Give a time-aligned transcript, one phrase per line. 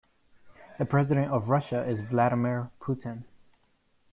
[0.79, 3.23] The president of Russia is Vladimir Putin.